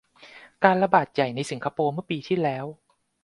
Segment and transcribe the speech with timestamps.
[0.63, 2.65] การระบาดใหญ่ในสิงคโปร์ เมื่อปีที่แล้ว